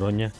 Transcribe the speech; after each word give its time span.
Noroña, 0.00 0.32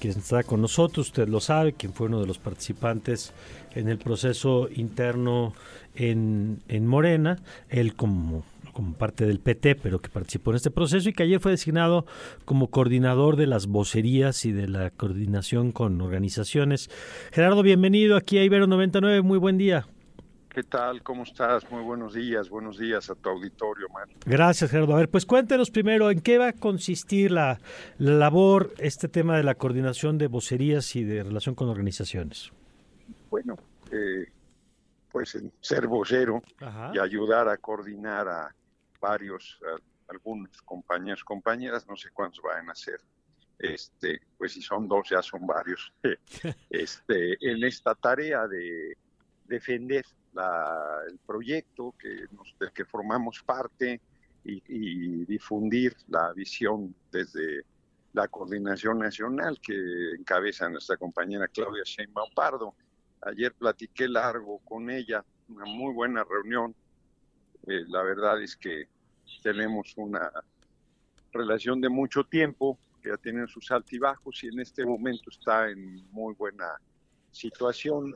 quien 0.00 0.18
está 0.18 0.42
con 0.42 0.60
nosotros, 0.60 1.06
usted 1.06 1.28
lo 1.28 1.40
sabe, 1.40 1.72
quien 1.72 1.92
fue 1.92 2.08
uno 2.08 2.20
de 2.20 2.26
los 2.26 2.38
participantes 2.38 3.32
en 3.74 3.88
el 3.88 3.98
proceso 3.98 4.68
interno 4.74 5.54
en, 5.94 6.60
en 6.68 6.86
Morena, 6.86 7.38
él 7.68 7.94
como 7.94 8.44
como 8.72 8.94
parte 8.94 9.24
del 9.24 9.38
PT, 9.38 9.76
pero 9.76 10.00
que 10.00 10.08
participó 10.08 10.50
en 10.50 10.56
este 10.56 10.72
proceso 10.72 11.08
y 11.08 11.12
que 11.12 11.22
ayer 11.22 11.38
fue 11.38 11.52
designado 11.52 12.06
como 12.44 12.70
coordinador 12.70 13.36
de 13.36 13.46
las 13.46 13.68
vocerías 13.68 14.44
y 14.46 14.50
de 14.50 14.66
la 14.66 14.90
coordinación 14.90 15.70
con 15.70 16.00
organizaciones. 16.00 16.90
Gerardo, 17.30 17.62
bienvenido 17.62 18.16
aquí 18.16 18.36
a 18.36 18.42
Ibero 18.42 18.66
99, 18.66 19.22
muy 19.22 19.38
buen 19.38 19.58
día. 19.58 19.86
¿Qué 20.54 20.62
tal? 20.62 21.02
¿Cómo 21.02 21.24
estás? 21.24 21.68
Muy 21.68 21.82
buenos 21.82 22.14
días. 22.14 22.48
Buenos 22.48 22.78
días 22.78 23.10
a 23.10 23.16
tu 23.16 23.28
auditorio, 23.28 23.88
Mario. 23.88 24.16
Gracias, 24.24 24.70
Gerardo. 24.70 24.94
A 24.94 24.98
ver, 24.98 25.10
pues 25.10 25.26
cuéntenos 25.26 25.72
primero 25.72 26.12
en 26.12 26.20
qué 26.20 26.38
va 26.38 26.46
a 26.46 26.52
consistir 26.52 27.32
la, 27.32 27.58
labor, 27.98 28.72
este 28.78 29.08
tema 29.08 29.36
de 29.36 29.42
la 29.42 29.56
coordinación 29.56 30.16
de 30.16 30.28
vocerías 30.28 30.94
y 30.94 31.02
de 31.02 31.24
relación 31.24 31.56
con 31.56 31.68
organizaciones. 31.70 32.52
Bueno, 33.30 33.56
eh, 33.90 34.30
pues 35.10 35.34
en 35.34 35.52
ser 35.60 35.88
vocero 35.88 36.40
y 36.92 37.00
ayudar 37.00 37.48
a 37.48 37.56
coordinar 37.56 38.28
a 38.28 38.54
varios, 39.00 39.58
algunos 40.06 40.62
compañeros, 40.62 41.24
compañeras, 41.24 41.84
no 41.88 41.96
sé 41.96 42.10
cuántos 42.12 42.40
van 42.44 42.70
a 42.70 42.76
ser. 42.76 43.00
Este, 43.58 44.20
pues 44.38 44.52
si 44.52 44.62
son 44.62 44.86
dos 44.86 45.08
ya 45.10 45.20
son 45.20 45.48
varios. 45.48 45.92
este, 46.70 47.38
en 47.40 47.64
esta 47.64 47.96
tarea 47.96 48.46
de 48.46 48.96
defender 49.44 50.04
el 51.08 51.18
proyecto 51.26 51.94
que 51.98 52.26
del 52.58 52.72
que 52.72 52.84
formamos 52.84 53.42
parte 53.42 54.00
y, 54.44 55.24
difundir 55.24 55.96
la 56.08 56.32
visión 56.32 56.94
desde 57.10 57.64
la 58.12 58.28
coordinación 58.28 58.98
nacional 58.98 59.58
que 59.60 60.12
encabeza 60.18 60.68
nuestra 60.68 60.96
compañera 60.96 61.48
Claudia 61.48 61.82
Sheinbaum 61.84 62.30
Pardo. 62.34 62.74
Ayer 63.22 63.52
platiqué 63.54 64.06
largo 64.06 64.58
con 64.58 64.90
ella, 64.90 65.24
una 65.48 65.64
muy 65.64 65.94
buena 65.94 66.24
reunión. 66.24 66.74
Eh, 67.66 67.84
la 67.88 68.02
verdad 68.02 68.42
es 68.42 68.56
que 68.56 68.88
tenemos 69.42 69.94
una 69.96 70.30
relación 71.32 71.80
de 71.80 71.88
mucho 71.88 72.24
tiempo 72.24 72.78
que 73.02 73.08
ya 73.08 73.16
tiene 73.16 73.46
sus 73.46 73.70
altibajos 73.70 74.44
y 74.44 74.48
en 74.48 74.60
este 74.60 74.84
momento 74.84 75.30
está 75.30 75.70
en 75.70 76.06
muy 76.12 76.34
buena 76.34 76.78
situación 77.30 78.14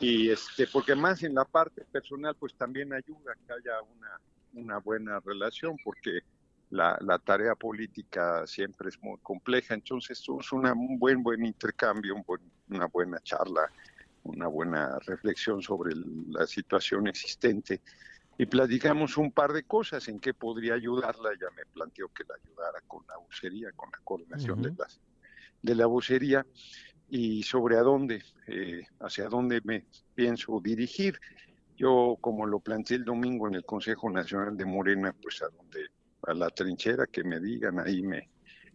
y 0.00 0.30
este 0.30 0.66
porque 0.66 0.94
más 0.94 1.22
en 1.22 1.34
la 1.34 1.44
parte 1.44 1.84
personal 1.84 2.36
pues 2.38 2.54
también 2.54 2.92
ayuda 2.92 3.34
que 3.46 3.52
haya 3.52 3.82
una, 3.82 4.20
una 4.54 4.78
buena 4.78 5.20
relación 5.20 5.76
porque 5.84 6.20
la, 6.70 6.98
la, 7.00 7.18
tarea 7.18 7.54
política 7.54 8.46
siempre 8.46 8.90
es 8.90 9.02
muy 9.02 9.18
compleja. 9.22 9.74
Entonces 9.74 10.20
es 10.20 10.52
una, 10.52 10.72
un 10.72 10.98
buen 10.98 11.22
buen 11.22 11.44
intercambio 11.44 12.14
un 12.14 12.22
buen, 12.26 12.42
una 12.68 12.86
buena 12.86 13.18
charla 13.20 13.70
una 14.24 14.46
buena 14.46 14.98
reflexión 15.00 15.62
sobre 15.62 15.94
la 16.28 16.46
situación 16.46 17.06
existente. 17.06 17.80
Y 18.36 18.46
platicamos 18.46 19.16
un 19.16 19.32
par 19.32 19.52
de 19.52 19.64
cosas 19.64 20.06
en 20.08 20.20
qué 20.20 20.32
podría 20.32 20.74
ayudarla. 20.74 21.30
Ella 21.32 21.48
me 21.56 21.64
planteó 21.66 22.08
que 22.08 22.24
la 22.28 22.34
ayudara 22.36 22.80
con 22.86 23.04
la 23.08 23.16
vocería 23.16 23.72
con 23.72 23.90
la 23.90 23.98
coordinación 24.04 24.62
de 24.62 24.72
las 24.78 25.00
de 25.60 25.74
la 25.74 25.86
vocería 25.86 26.46
y 27.10 27.42
sobre 27.42 27.76
a 27.76 27.82
dónde, 27.82 28.22
eh, 28.46 28.82
hacia 29.00 29.28
dónde 29.28 29.60
me 29.64 29.84
pienso 30.14 30.60
dirigir. 30.62 31.18
Yo, 31.76 32.16
como 32.20 32.46
lo 32.46 32.60
planteé 32.60 32.98
el 32.98 33.04
domingo 33.04 33.48
en 33.48 33.54
el 33.54 33.64
Consejo 33.64 34.10
Nacional 34.10 34.56
de 34.56 34.64
Morena, 34.64 35.14
pues 35.22 35.42
a 35.42 35.48
donde, 35.48 35.86
a 36.26 36.34
la 36.34 36.50
trinchera 36.50 37.06
que 37.06 37.22
me 37.22 37.38
digan, 37.40 37.78
ahí 37.78 38.02
me, 38.02 38.28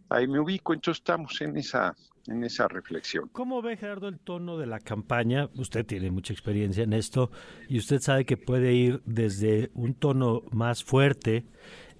ahí 0.08 0.26
me 0.26 0.40
ubico. 0.40 0.72
Entonces 0.72 1.00
estamos 1.00 1.40
en 1.42 1.56
esa, 1.58 1.94
en 2.26 2.42
esa 2.44 2.66
reflexión. 2.66 3.28
¿Cómo 3.32 3.60
ve 3.62 3.76
Gerardo 3.76 4.08
el 4.08 4.18
tono 4.18 4.56
de 4.56 4.66
la 4.66 4.80
campaña? 4.80 5.50
Usted 5.54 5.84
tiene 5.84 6.10
mucha 6.10 6.32
experiencia 6.32 6.84
en 6.84 6.94
esto 6.94 7.30
y 7.68 7.78
usted 7.78 8.00
sabe 8.00 8.24
que 8.24 8.36
puede 8.36 8.72
ir 8.72 9.02
desde 9.04 9.70
un 9.74 9.94
tono 9.94 10.42
más 10.50 10.82
fuerte, 10.82 11.44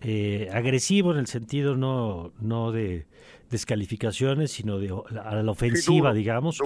eh, 0.00 0.48
agresivo 0.52 1.12
en 1.12 1.18
el 1.18 1.26
sentido 1.26 1.76
no, 1.76 2.32
no 2.40 2.72
de 2.72 3.06
descalificaciones, 3.54 4.50
sino 4.50 4.78
de 4.78 4.92
a 5.22 5.36
la 5.36 5.50
ofensiva, 5.50 6.12
digamos. 6.12 6.60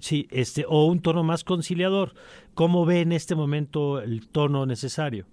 sí. 0.00 0.26
este, 0.30 0.64
o 0.66 0.86
un 0.86 1.00
tono 1.00 1.22
más 1.22 1.44
conciliador. 1.44 2.14
¿Cómo 2.54 2.86
ve 2.86 3.02
en 3.02 3.12
este 3.12 3.34
momento 3.34 4.00
el 4.00 4.28
tono 4.28 4.64
necesario? 4.64 5.26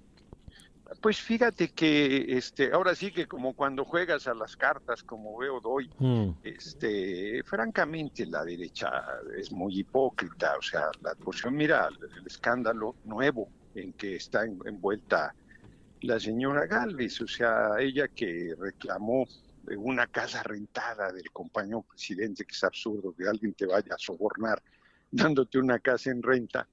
Pues 1.01 1.19
fíjate 1.19 1.69
que 1.69 2.37
este, 2.37 2.71
ahora 2.71 2.95
sí 2.95 3.11
que 3.11 3.27
como 3.27 3.53
cuando 3.53 3.85
juegas 3.85 4.27
a 4.27 4.33
las 4.33 4.55
cartas, 4.55 5.03
como 5.03 5.37
veo 5.37 5.59
doy, 5.61 5.89
mm. 5.99 6.29
este, 6.43 7.41
francamente 7.43 8.25
la 8.25 8.43
derecha 8.43 8.89
es 9.37 9.51
muy 9.51 9.79
hipócrita, 9.79 10.55
o 10.57 10.61
sea, 10.61 10.83
la 11.01 11.15
cuestión, 11.15 11.55
mira, 11.55 11.87
el 11.87 12.27
escándalo 12.27 12.95
nuevo 13.05 13.47
en 13.73 13.93
que 13.93 14.17
está 14.17 14.43
envuelta 14.45 15.33
la 16.01 16.19
señora 16.19 16.67
Galvez, 16.67 17.21
o 17.21 17.27
sea, 17.27 17.71
ella 17.79 18.07
que 18.09 18.53
reclamó 18.59 19.25
una 19.77 20.07
casa 20.07 20.43
rentada 20.43 21.11
del 21.11 21.31
compañero 21.31 21.83
presidente, 21.83 22.45
que 22.45 22.53
es 22.53 22.63
absurdo 22.63 23.15
que 23.15 23.27
alguien 23.27 23.53
te 23.53 23.65
vaya 23.65 23.95
a 23.95 23.97
sobornar 23.97 24.61
dándote 25.11 25.59
una 25.59 25.79
casa 25.79 26.11
en 26.11 26.21
renta, 26.23 26.67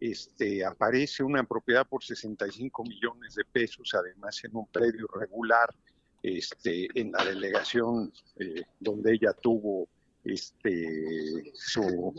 este, 0.00 0.64
aparece 0.64 1.22
una 1.22 1.44
propiedad 1.44 1.86
por 1.86 2.02
65 2.02 2.84
millones 2.84 3.34
de 3.36 3.44
pesos, 3.44 3.94
además 3.94 4.42
en 4.44 4.56
un 4.56 4.66
predio 4.66 5.06
regular, 5.14 5.74
este, 6.22 6.88
en 6.94 7.12
la 7.12 7.24
delegación 7.24 8.12
eh, 8.36 8.62
donde 8.80 9.12
ella 9.12 9.32
tuvo 9.34 9.88
este, 10.24 11.52
su 11.54 12.14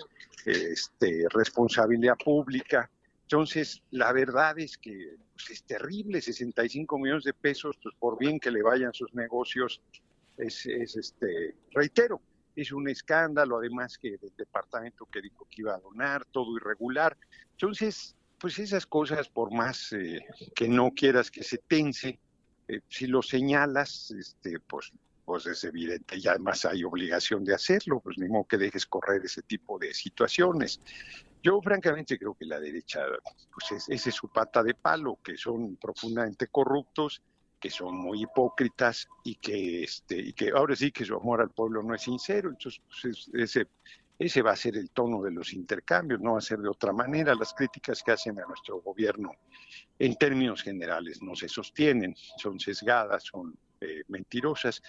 este, 0.46 1.26
responsabilidad 1.30 2.16
pública. 2.24 2.90
Entonces, 3.24 3.82
la 3.92 4.14
verdad 4.14 4.58
es 4.60 4.78
que 4.78 5.16
pues, 5.34 5.50
es 5.50 5.64
terrible, 5.64 6.22
65 6.22 6.98
millones 7.00 7.24
de 7.24 7.34
pesos, 7.34 7.78
pues 7.82 7.96
por 8.00 8.18
bien 8.18 8.40
que 8.40 8.52
le 8.52 8.62
vayan 8.62 8.94
sus 8.94 9.14
negocios, 9.14 9.82
es, 10.38 10.66
este, 10.66 11.56
reitero, 11.72 12.22
es 12.56 12.72
un 12.72 12.88
escándalo, 12.90 13.58
además 13.58 13.98
que 13.98 14.18
del 14.18 14.34
departamento 14.38 15.06
que 15.06 15.22
dijo 15.22 15.48
que 15.50 15.62
iba 15.62 15.76
a 15.76 15.80
donar, 15.80 16.26
todo 16.26 16.56
irregular. 16.58 17.18
Entonces, 17.52 18.16
pues 18.40 18.60
esas 18.60 18.86
cosas, 18.86 19.30
por 19.30 19.54
más 19.54 19.92
eh, 19.94 20.26
que 20.56 20.68
no 20.68 20.92
quieras 20.92 21.32
que 21.32 21.44
se 21.44 21.58
tense, 21.58 22.20
eh, 22.68 22.82
si 22.88 23.08
lo 23.08 23.22
señalas, 23.22 24.12
este, 24.12 24.60
pues, 24.60 24.92
pues 25.26 25.46
es 25.48 25.64
evidente 25.64 26.18
y 26.18 26.28
además 26.28 26.66
hay 26.66 26.84
obligación 26.84 27.44
de 27.44 27.54
hacerlo, 27.54 28.00
pues 28.00 28.18
ni 28.18 28.28
modo 28.28 28.46
que 28.46 28.58
dejes 28.58 28.86
correr 28.86 29.24
ese 29.26 29.42
tipo 29.42 29.78
de 29.78 29.94
situaciones. 29.94 30.80
Yo 31.42 31.62
francamente 31.62 32.18
creo 32.18 32.34
que 32.34 32.46
la 32.46 32.60
derecha, 32.60 33.02
pues 33.54 33.72
es, 33.72 33.90
esa 33.90 34.10
es 34.10 34.16
su 34.16 34.30
pata 34.30 34.64
de 34.64 34.74
palo, 34.74 35.20
que 35.24 35.38
son 35.38 35.76
profundamente 35.76 36.48
corruptos, 36.48 37.22
que 37.66 37.72
son 37.72 37.98
muy 37.98 38.22
hipócritas 38.22 39.08
y 39.24 39.38
que 39.38 39.86
este 39.86 40.20
y 40.20 40.34
que 40.34 40.52
ahora 40.52 40.76
sí 40.76 40.92
que 40.92 41.04
su 41.04 41.16
amor 41.16 41.42
al 41.42 41.50
pueblo 41.50 41.82
no 41.82 41.96
es 41.96 42.04
sincero. 42.04 42.52
Entonces 42.52 42.80
pues, 42.88 43.28
ese 43.34 43.68
ese 44.20 44.44
va 44.44 44.52
a 44.52 44.56
ser 44.56 44.78
el 44.78 44.92
tono 44.92 45.24
de 45.24 45.32
los 45.32 45.52
intercambios 45.52 46.22
no 46.22 46.34
va 46.34 46.38
a 46.38 46.42
ser 46.42 46.60
de 46.60 46.70
otra 46.70 46.94
manera. 46.94 47.34
Las 47.34 47.56
críticas 47.56 48.04
que 48.04 48.12
hacen 48.12 48.40
a 48.40 48.46
nuestro 48.46 48.82
gobierno 48.82 49.32
en 49.98 50.16
términos 50.16 50.62
generales 50.62 51.24
no 51.24 51.36
se 51.36 51.50
sostienen 51.50 52.14
son 52.38 52.60
sesgadas 52.60 53.24
son 53.24 53.58
eh, 53.82 54.04
mentirosas. 54.10 54.84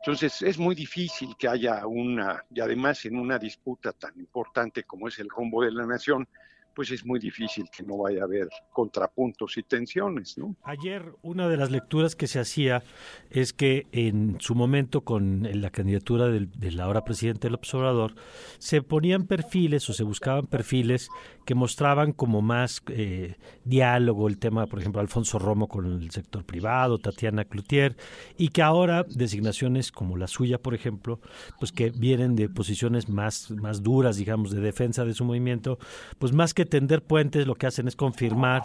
Entonces 0.00 0.42
es 0.42 0.58
muy 0.58 0.74
difícil 0.74 1.36
que 1.38 1.46
haya 1.46 1.86
una 1.86 2.44
y 2.52 2.60
además 2.60 3.04
en 3.04 3.20
una 3.20 3.38
disputa 3.38 3.92
tan 3.92 4.18
importante 4.18 4.82
como 4.82 5.06
es 5.06 5.16
el 5.20 5.28
rumbo 5.28 5.62
de 5.62 5.70
la 5.70 5.86
nación 5.86 6.28
pues 6.76 6.90
es 6.90 7.06
muy 7.06 7.18
difícil 7.18 7.64
que 7.74 7.82
no 7.82 7.96
vaya 7.96 8.20
a 8.20 8.24
haber 8.24 8.48
contrapuntos 8.70 9.56
y 9.56 9.62
tensiones. 9.62 10.36
¿no? 10.36 10.54
Ayer 10.62 11.14
una 11.22 11.48
de 11.48 11.56
las 11.56 11.70
lecturas 11.70 12.14
que 12.14 12.26
se 12.26 12.38
hacía 12.38 12.84
es 13.30 13.54
que 13.54 13.86
en 13.92 14.36
su 14.40 14.54
momento 14.54 15.00
con 15.00 15.48
la 15.60 15.70
candidatura 15.70 16.28
del, 16.28 16.50
del 16.52 16.78
ahora 16.78 17.02
presidente 17.02 17.48
López 17.48 17.72
Obrador 17.74 18.14
se 18.58 18.82
ponían 18.82 19.26
perfiles 19.26 19.88
o 19.88 19.94
se 19.94 20.04
buscaban 20.04 20.46
perfiles 20.46 21.08
que 21.46 21.54
mostraban 21.54 22.12
como 22.12 22.42
más 22.42 22.82
eh, 22.88 23.36
diálogo, 23.64 24.26
el 24.28 24.36
tema, 24.36 24.66
por 24.66 24.80
ejemplo, 24.80 25.00
Alfonso 25.00 25.38
Romo 25.38 25.68
con 25.68 25.86
el 25.86 26.10
sector 26.10 26.44
privado, 26.44 26.98
Tatiana 26.98 27.44
Cloutier, 27.44 27.96
y 28.36 28.48
que 28.48 28.62
ahora 28.62 29.06
designaciones 29.08 29.92
como 29.92 30.16
la 30.16 30.26
suya, 30.26 30.58
por 30.58 30.74
ejemplo, 30.74 31.20
pues 31.60 31.70
que 31.70 31.90
vienen 31.90 32.34
de 32.34 32.48
posiciones 32.48 33.08
más, 33.08 33.52
más 33.52 33.84
duras, 33.84 34.16
digamos, 34.16 34.50
de 34.50 34.60
defensa 34.60 35.04
de 35.04 35.14
su 35.14 35.24
movimiento, 35.24 35.78
pues 36.18 36.32
más 36.32 36.52
que 36.52 36.65
tender 36.66 37.02
puentes, 37.02 37.46
lo 37.46 37.54
que 37.54 37.66
hacen 37.66 37.88
es 37.88 37.96
confirmar 37.96 38.62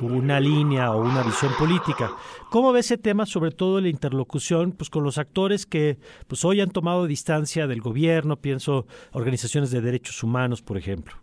una 0.00 0.40
línea 0.40 0.92
o 0.92 1.00
una 1.00 1.22
visión 1.22 1.52
política. 1.58 2.10
¿Cómo 2.50 2.72
ve 2.72 2.80
ese 2.80 2.98
tema, 2.98 3.26
sobre 3.26 3.50
todo 3.50 3.80
la 3.80 3.88
interlocución 3.88 4.72
pues, 4.72 4.90
con 4.90 5.04
los 5.04 5.18
actores 5.18 5.66
que 5.66 5.98
pues, 6.26 6.44
hoy 6.44 6.60
han 6.60 6.70
tomado 6.70 7.06
distancia 7.06 7.66
del 7.66 7.80
gobierno? 7.80 8.36
Pienso 8.36 8.86
organizaciones 9.12 9.70
de 9.70 9.80
derechos 9.80 10.22
humanos, 10.22 10.62
por 10.62 10.76
ejemplo. 10.76 11.14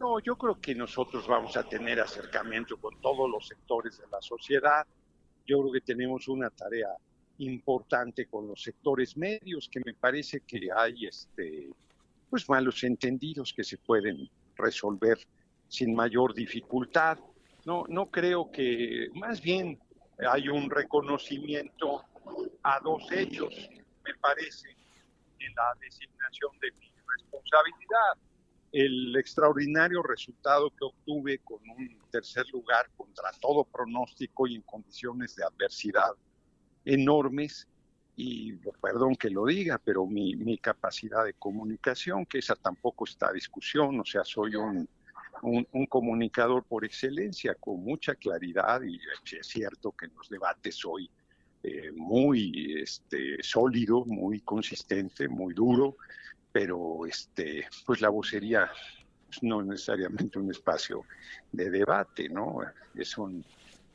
No, 0.00 0.20
yo 0.20 0.36
creo 0.36 0.60
que 0.60 0.74
nosotros 0.74 1.26
vamos 1.26 1.56
a 1.56 1.64
tener 1.64 2.00
acercamiento 2.00 2.76
con 2.76 3.00
todos 3.00 3.28
los 3.28 3.48
sectores 3.48 3.98
de 3.98 4.04
la 4.12 4.22
sociedad. 4.22 4.86
Yo 5.44 5.60
creo 5.60 5.72
que 5.72 5.80
tenemos 5.80 6.28
una 6.28 6.50
tarea 6.50 6.88
importante 7.38 8.26
con 8.26 8.46
los 8.46 8.62
sectores 8.62 9.16
medios, 9.16 9.68
que 9.68 9.80
me 9.84 9.94
parece 9.94 10.40
que 10.40 10.68
hay 10.76 11.06
este, 11.06 11.68
pues 12.30 12.48
malos 12.48 12.82
entendidos 12.84 13.52
que 13.52 13.64
se 13.64 13.78
pueden 13.78 14.28
resolver 14.58 15.18
sin 15.68 15.94
mayor 15.94 16.34
dificultad. 16.34 17.18
No, 17.64 17.84
no 17.88 18.10
creo 18.10 18.50
que, 18.50 19.08
más 19.14 19.40
bien 19.40 19.78
hay 20.30 20.48
un 20.48 20.68
reconocimiento 20.70 22.02
a 22.62 22.80
dos 22.80 23.10
hechos, 23.12 23.54
me 24.04 24.14
parece, 24.20 24.68
en 25.38 25.54
la 25.54 25.74
designación 25.80 26.50
de 26.60 26.72
mi 26.72 26.90
responsabilidad. 27.16 28.18
El 28.72 29.16
extraordinario 29.16 30.02
resultado 30.02 30.70
que 30.70 30.84
obtuve 30.84 31.38
con 31.38 31.58
un 31.70 31.98
tercer 32.10 32.46
lugar 32.52 32.90
contra 32.96 33.30
todo 33.40 33.64
pronóstico 33.64 34.46
y 34.46 34.56
en 34.56 34.62
condiciones 34.62 35.36
de 35.36 35.44
adversidad 35.44 36.12
enormes, 36.84 37.66
y 38.20 38.52
perdón 38.82 39.14
que 39.14 39.30
lo 39.30 39.46
diga, 39.46 39.78
pero 39.78 40.04
mi, 40.04 40.34
mi 40.34 40.58
capacidad 40.58 41.24
de 41.24 41.34
comunicación, 41.34 42.26
que 42.26 42.38
esa 42.38 42.56
tampoco 42.56 43.04
está 43.04 43.28
a 43.28 43.32
discusión, 43.32 44.00
o 44.00 44.04
sea, 44.04 44.24
soy 44.24 44.56
un, 44.56 44.88
un, 45.42 45.86
comunicador 45.86 46.64
por 46.64 46.84
excelencia, 46.84 47.54
con 47.54 47.84
mucha 47.84 48.16
claridad, 48.16 48.82
y 48.82 48.98
es 49.38 49.46
cierto 49.46 49.92
que 49.92 50.06
en 50.06 50.14
los 50.16 50.28
debates 50.28 50.74
soy 50.74 51.08
eh, 51.62 51.92
muy 51.94 52.80
este, 52.82 53.40
sólido, 53.40 54.04
muy 54.04 54.40
consistente, 54.40 55.28
muy 55.28 55.54
duro, 55.54 55.96
pero 56.50 57.06
este, 57.06 57.68
pues 57.86 58.00
la 58.00 58.08
vocería 58.08 58.68
pues, 59.28 59.44
no 59.44 59.62
necesariamente 59.62 60.40
un 60.40 60.50
espacio 60.50 61.04
de 61.52 61.70
debate, 61.70 62.28
¿no? 62.28 62.62
Es 62.96 63.16
un 63.16 63.44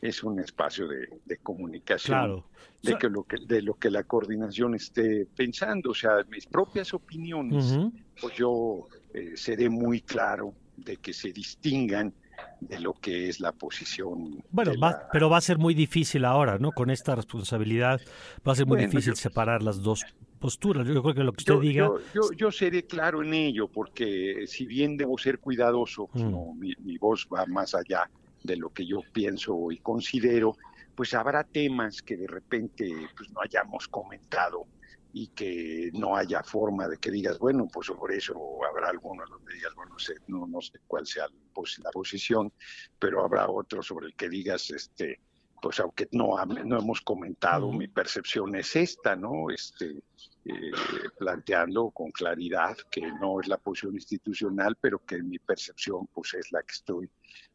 es 0.03 0.21
un 0.21 0.39
espacio 0.39 0.85
de, 0.87 1.37
comunicación 1.41 2.43
de 2.81 2.97
que 2.97 3.09
lo 3.09 3.23
que 3.23 3.37
de 3.37 3.61
lo 3.61 3.75
que 3.75 3.89
la 3.89 4.03
coordinación 4.03 4.75
esté 4.75 5.25
pensando, 5.25 5.91
o 5.91 5.95
sea, 5.95 6.17
mis 6.29 6.45
propias 6.45 6.93
opiniones, 6.93 7.79
pues 8.19 8.35
yo 8.35 8.87
eh, 9.13 9.31
seré 9.35 9.69
muy 9.69 10.01
claro 10.01 10.53
de 10.75 10.97
que 10.97 11.13
se 11.13 11.31
distingan 11.31 12.13
de 12.59 12.79
lo 12.81 12.93
que 12.93 13.29
es 13.29 13.39
la 13.39 13.53
posición. 13.53 14.43
Bueno, 14.51 14.73
pero 15.13 15.29
va 15.29 15.37
a 15.37 15.41
ser 15.41 15.57
muy 15.57 15.73
difícil 15.73 16.25
ahora, 16.25 16.57
¿no? 16.57 16.71
Con 16.71 16.89
esta 16.89 17.15
responsabilidad 17.15 18.01
va 18.45 18.51
a 18.51 18.55
ser 18.55 18.65
muy 18.65 18.79
difícil 18.79 19.15
separar 19.15 19.63
las 19.63 19.81
dos 19.81 20.03
posturas. 20.39 20.85
Yo 20.85 21.01
creo 21.01 21.15
que 21.15 21.23
lo 21.23 21.31
que 21.31 21.41
usted 21.41 21.59
diga... 21.61 21.89
Yo, 22.35 22.51
seré 22.51 22.83
claro 22.83 23.23
en 23.23 23.33
ello, 23.33 23.69
porque 23.69 24.43
si 24.47 24.65
bien 24.65 24.97
debo 24.97 25.17
ser 25.17 25.39
cuidadoso, 25.39 26.07
pues 26.07 26.25
mm. 26.25 26.59
mi, 26.59 26.73
mi, 26.83 26.97
voz 26.97 27.25
va 27.33 27.45
más 27.45 27.73
allá 27.73 28.09
de 28.43 28.57
lo 28.57 28.69
que 28.71 28.85
yo 28.85 29.01
pienso 29.13 29.71
y 29.71 29.79
considero, 29.79 30.55
pues 30.95 31.13
habrá 31.13 31.43
temas 31.43 32.01
que 32.01 32.17
de 32.17 32.27
repente 32.27 32.91
pues, 33.17 33.31
no 33.31 33.41
hayamos 33.41 33.87
comentado 33.87 34.67
y 35.13 35.27
que 35.27 35.91
no 35.93 36.15
haya 36.15 36.43
forma 36.43 36.87
de 36.87 36.97
que 36.97 37.11
digas, 37.11 37.37
bueno, 37.37 37.67
pues 37.71 37.89
por 37.91 38.11
eso 38.11 38.35
habrá 38.67 38.89
algunos 38.89 39.29
donde 39.29 39.53
digas, 39.53 39.73
bueno, 39.75 39.93
no 39.93 39.99
sé, 39.99 40.15
no, 40.27 40.47
no 40.47 40.59
sé 40.59 40.79
cuál 40.87 41.05
sea 41.05 41.27
la 41.27 41.91
posición, 41.91 42.51
pero 42.97 43.23
habrá 43.23 43.47
otros 43.47 43.85
sobre 43.85 44.07
el 44.07 44.15
que 44.15 44.27
digas, 44.27 44.71
este, 44.71 45.19
pues 45.61 45.79
aunque 45.79 46.09
no, 46.11 46.35
no 46.45 46.79
hemos 46.79 47.01
comentado, 47.01 47.71
mi 47.71 47.87
percepción 47.87 48.55
es 48.55 48.75
esta, 48.75 49.15
¿no? 49.15 49.51
Este, 49.51 50.03
eh, 50.45 50.71
planteando 51.17 51.91
con 51.91 52.11
claridad 52.11 52.75
que 52.91 53.01
no 53.01 53.39
es 53.39 53.47
la 53.47 53.57
posición 53.57 53.93
institucional, 53.93 54.75
pero 54.81 54.99
que 55.05 55.23
mi 55.23 55.39
percepción 55.39 56.07
pues 56.07 56.33
es 56.33 56.51
la 56.51 56.61
que 56.63 56.73
estoy 56.73 57.09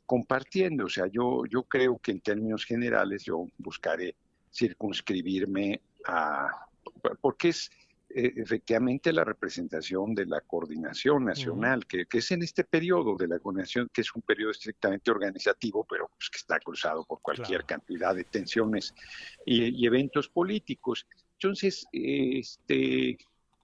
compartiendo. 0.08 0.86
O 0.86 0.88
sea, 0.88 1.06
yo, 1.06 1.44
yo 1.44 1.64
creo 1.64 1.98
que 1.98 2.12
en 2.12 2.20
términos 2.20 2.64
generales 2.64 3.24
yo 3.24 3.46
buscaré 3.58 4.16
circunscribirme 4.50 5.82
a 6.06 6.48
porque 7.20 7.50
es 7.50 7.70
eh, 8.08 8.32
efectivamente 8.36 9.12
la 9.12 9.22
representación 9.22 10.14
de 10.14 10.24
la 10.24 10.40
coordinación 10.40 11.26
nacional, 11.26 11.86
que, 11.86 12.06
es 12.10 12.30
en 12.30 12.42
este 12.42 12.64
periodo 12.64 13.16
de 13.16 13.28
la 13.28 13.38
coordinación, 13.38 13.90
que 13.92 14.00
es 14.00 14.14
un 14.14 14.22
periodo 14.22 14.52
estrictamente 14.52 15.10
organizativo, 15.10 15.84
pero 15.84 16.10
pues, 16.16 16.30
que 16.30 16.38
está 16.38 16.58
cruzado 16.58 17.04
por 17.04 17.20
cualquier 17.20 17.66
cantidad 17.66 18.14
de 18.14 18.24
tensiones 18.24 18.94
y, 19.44 19.78
y, 19.78 19.86
eventos 19.86 20.30
políticos. 20.30 21.06
Entonces, 21.34 21.86
este, 21.92 23.18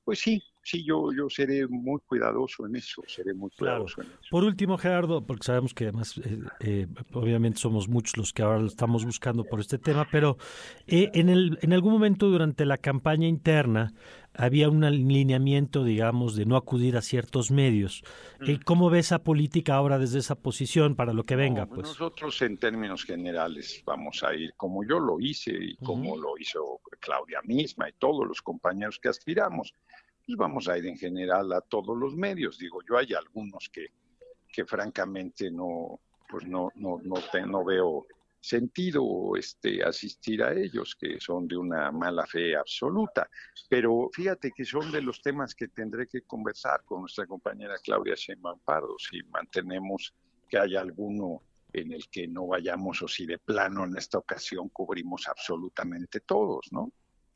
pues 0.05 0.19
sí, 0.19 0.43
sí, 0.65 0.85
yo, 0.85 1.13
yo 1.13 1.29
seré 1.29 1.67
muy 1.69 2.01
cuidadoso 2.07 2.67
en 2.67 2.77
eso, 2.77 3.03
seré 3.07 3.35
muy 3.35 3.51
cuidadoso 3.51 4.01
en 4.01 4.09
eso. 4.09 4.19
Por 4.31 4.45
último, 4.45 4.79
Gerardo, 4.79 5.25
porque 5.25 5.45
sabemos 5.45 5.75
que 5.75 5.85
además, 5.85 6.19
eh, 6.19 6.39
eh, 6.61 6.87
obviamente 7.13 7.61
somos 7.61 7.89
muchos 7.89 8.17
los 8.17 8.33
que 8.33 8.43
ahora 8.43 8.59
lo 8.59 8.67
estamos 8.67 9.05
buscando 9.05 9.45
por 9.45 9.61
este 9.61 9.79
tema, 9.79 10.09
pero 10.11 10.39
eh, 10.87 11.11
en, 11.15 11.29
el, 11.29 11.59
en 11.63 11.73
algún 11.73 11.93
momento 11.93 12.29
durante 12.29 12.65
la 12.65 12.79
campaña 12.79 13.29
interna 13.29 13.93
había 14.37 14.69
un 14.69 14.83
alineamiento, 14.83 15.85
digamos, 15.85 16.35
de 16.35 16.45
no 16.45 16.57
acudir 16.57 16.97
a 16.97 17.03
ciertos 17.03 17.51
medios. 17.51 18.03
Mm. 18.41 18.63
¿Cómo 18.65 18.91
ve 18.91 18.99
esa 18.99 19.23
política 19.23 19.75
ahora 19.75 19.99
desde 19.99 20.19
esa 20.19 20.35
posición 20.35 20.97
para 20.97 21.13
lo 21.13 21.25
que 21.25 21.37
venga? 21.37 21.67
pues? 21.67 21.87
Nosotros 21.87 22.43
en 22.43 22.57
términos 22.57 23.05
generales 23.05 23.83
vamos 23.87 24.25
a 24.25 24.35
ir 24.35 24.55
como 24.57 24.85
yo 24.85 24.99
lo 24.99 25.21
hice 25.21 25.53
y 25.53 25.77
como 25.77 26.17
lo 26.17 26.37
hizo 26.39 26.81
Claudia 26.99 27.41
misma 27.45 27.89
y 27.89 27.93
todos 27.93 28.27
los 28.27 28.43
compañeros 28.43 28.99
que 28.99 29.09
aspiramos 29.09 29.75
pues 30.27 30.39
vamos 30.39 30.69
a 30.69 30.79
ir 30.79 30.87
en 30.87 30.97
general 30.97 31.53
a 31.53 31.61
todos 31.61 31.97
los 31.97 32.17
medios. 32.17 32.59
Digo, 32.59 32.81
yo 32.89 32.97
hay 32.97 33.13
algunos 33.15 33.69
que, 33.71 33.89
que 34.51 34.65
francamente 34.65 35.51
no, 35.51 36.01
pues 36.29 36.47
no, 36.47 36.71
no, 36.77 37.01
no, 37.03 37.17
no 37.47 37.65
veo 37.65 38.07
sentido 38.41 39.37
este, 39.37 39.83
asistir 39.83 40.43
a 40.43 40.53
ellos, 40.53 40.95
que 40.97 41.19
son 41.19 41.49
de 41.49 41.57
una 41.57 41.91
mala 41.91 42.27
fe 42.27 42.55
absoluta. 42.57 43.29
Pero 43.69 44.11
fíjate 44.13 44.53
que 44.55 44.65
son 44.65 44.93
de 44.93 45.01
los 45.01 45.23
temas 45.23 45.55
que 45.55 45.69
tendré 45.69 46.07
que 46.07 46.23
conversar 46.23 46.85
con 46.85 47.01
nuestra 47.01 47.27
compañera 47.27 47.77
Claudia 47.83 48.15
Sheinbaum 48.15 48.61
Pardo, 48.61 48.97
si 48.99 49.23
mantenemos 49.25 50.13
que 50.49 50.59
haya 50.59 50.81
alguno 50.81 51.41
en 51.73 51.93
el 51.93 52.09
que 52.09 52.29
no 52.29 52.47
vayamos 52.47 53.03
o 53.03 53.09
si 53.09 53.27
de 53.27 53.39
plano 53.39 53.85
en 53.85 53.97
esta 53.97 54.19
ocasión 54.19 54.69
cubrimos 54.69 55.27
absolutamente 55.27 56.21
todos, 56.21 56.69
¿no? 56.71 56.93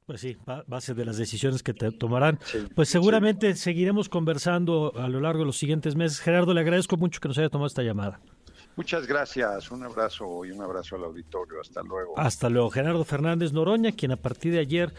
Pues 0.08 0.22
sí, 0.22 0.38
base 0.66 0.94
de 0.94 1.04
las 1.04 1.18
decisiones 1.18 1.62
que 1.62 1.74
te 1.74 1.92
tomarán. 1.92 2.38
pues 2.74 2.88
seguramente 2.88 3.54
seguiremos 3.54 4.08
conversando 4.08 4.94
a 4.96 5.06
lo 5.06 5.20
largo 5.20 5.40
de 5.40 5.44
los 5.44 5.58
siguientes 5.58 5.96
meses. 5.96 6.18
Gerardo, 6.20 6.54
le 6.54 6.62
agradezco 6.62 6.96
mucho 6.96 7.20
que 7.20 7.28
nos 7.28 7.36
haya 7.36 7.50
tomado 7.50 7.66
esta 7.66 7.82
llamada. 7.82 8.18
Muchas 8.74 9.06
gracias, 9.06 9.70
un 9.70 9.82
abrazo 9.82 10.46
y 10.46 10.52
un 10.52 10.62
abrazo 10.62 10.96
al 10.96 11.04
auditorio. 11.04 11.60
Hasta 11.60 11.82
luego. 11.82 12.18
Hasta 12.18 12.48
luego. 12.48 12.70
Gerardo 12.70 13.04
Fernández 13.04 13.52
Noroña, 13.52 13.92
quien 13.92 14.12
a 14.12 14.16
partir 14.16 14.54
de 14.54 14.60
ayer... 14.60 14.94